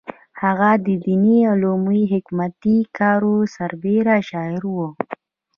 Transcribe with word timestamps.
هغه 0.41 0.71
د 0.85 0.87
دیني 1.05 1.37
علومو 1.51 1.91
او 2.01 2.09
حکومتي 2.13 2.77
کارونو 2.97 3.51
سربېره 3.55 4.15
شاعره 4.29 4.69
وه. 4.77 4.89